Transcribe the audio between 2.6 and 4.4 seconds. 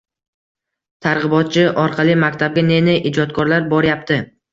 ne-ne ijodkorlar boryapti.